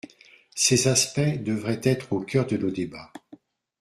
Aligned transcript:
Ces 0.55 0.87
aspects 0.87 1.43
devraient 1.43 1.79
être 1.83 2.11
au 2.11 2.21
cœur 2.21 2.47
de 2.47 2.57
nos 2.57 2.71
débats. 2.71 3.13